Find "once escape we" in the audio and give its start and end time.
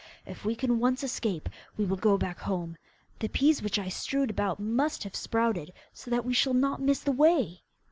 0.79-1.85